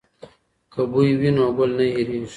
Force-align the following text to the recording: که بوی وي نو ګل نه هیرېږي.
که 0.71 0.81
بوی 0.91 1.09
وي 1.19 1.29
نو 1.37 1.45
ګل 1.57 1.71
نه 1.77 1.85
هیرېږي. 1.93 2.29